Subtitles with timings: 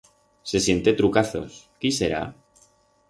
[0.51, 2.23] Se siente trucazos, qui será?